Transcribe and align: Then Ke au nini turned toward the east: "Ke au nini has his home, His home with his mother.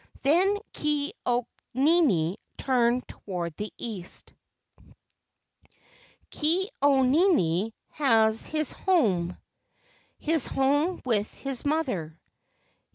Then 0.23 0.57
Ke 0.73 1.11
au 1.27 1.45
nini 1.75 2.37
turned 2.57 3.07
toward 3.07 3.55
the 3.57 3.71
east: 3.77 4.33
"Ke 6.31 6.67
au 6.81 7.03
nini 7.03 7.75
has 7.91 8.43
his 8.47 8.71
home, 8.71 9.37
His 10.17 10.47
home 10.47 11.03
with 11.05 11.31
his 11.31 11.63
mother. 11.65 12.19